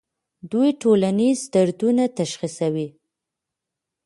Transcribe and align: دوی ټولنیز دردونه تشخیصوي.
دوی 0.51 0.69
ټولنیز 0.81 1.39
دردونه 1.53 2.03
تشخیصوي. 2.19 2.87